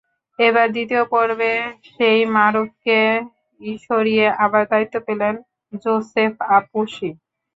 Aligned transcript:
এবার 0.39 0.67
দ্বিতীয় 0.75 1.03
পর্বে 1.11 1.53
সেই 1.89 2.19
মারুফকেই 2.35 3.15
সরিয়ে 3.85 4.25
আবার 4.43 4.63
দায়িত্ব 4.71 4.95
পেলেন 5.07 5.33
যোসেফ 5.83 6.33
আপুসি। 6.51 7.09